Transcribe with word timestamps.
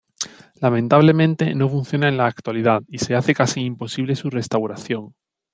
Lamentablemente 0.55 1.53
no 1.53 1.69
funciona 1.69 2.07
en 2.09 2.17
la 2.17 2.25
actualidad 2.25 2.81
y 2.87 2.97
se 2.97 3.13
hace 3.13 3.35
casi 3.35 3.61
imposible 3.61 4.15
su 4.15 4.31
restauración. 4.31 5.13